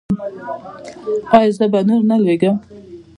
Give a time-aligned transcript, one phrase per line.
[1.37, 2.57] ایا زه به نور نه لویږم؟